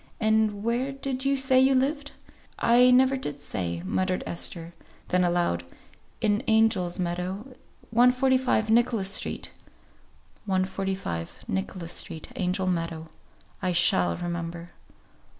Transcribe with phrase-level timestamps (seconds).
[0.19, 2.13] "And where did you say you lived?"
[2.57, 4.73] "I never did say," muttered Esther;
[5.09, 5.63] then aloud,
[6.21, 7.53] "In Angel's Meadow,
[7.91, 9.51] 145, Nicholas Street."
[10.47, 13.09] "145, Nicholas Street, Angel Meadow.
[13.61, 14.69] I shall remember."